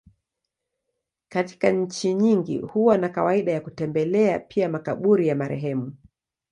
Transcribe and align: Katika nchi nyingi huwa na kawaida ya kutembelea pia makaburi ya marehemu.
Katika 1.29 1.71
nchi 1.71 2.13
nyingi 2.13 2.57
huwa 2.59 2.97
na 2.97 3.09
kawaida 3.09 3.51
ya 3.51 3.61
kutembelea 3.61 4.39
pia 4.39 4.69
makaburi 4.69 5.27
ya 5.27 5.35
marehemu. 5.35 5.97